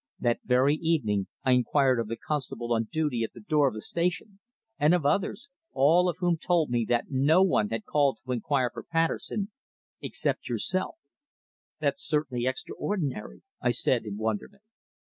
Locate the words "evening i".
0.77-1.51